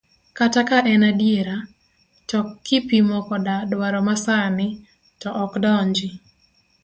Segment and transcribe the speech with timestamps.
[0.37, 1.55] Kata ka en adiera,
[2.29, 4.67] to kipimo koda dwaro masani,
[5.21, 6.09] to ok donji.